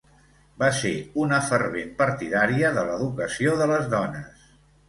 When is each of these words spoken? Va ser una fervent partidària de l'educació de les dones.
Va 0.63 0.69
ser 0.77 0.93
una 1.25 1.39
fervent 1.51 1.93
partidària 2.01 2.75
de 2.79 2.89
l'educació 2.89 3.55
de 3.63 3.73
les 3.75 3.89
dones. 3.97 4.53